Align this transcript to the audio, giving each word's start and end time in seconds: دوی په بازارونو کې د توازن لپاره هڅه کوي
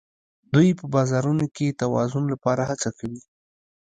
دوی 0.53 0.69
په 0.79 0.85
بازارونو 0.95 1.45
کې 1.55 1.65
د 1.71 1.77
توازن 1.81 2.23
لپاره 2.33 2.61
هڅه 2.69 2.89
کوي 2.97 3.21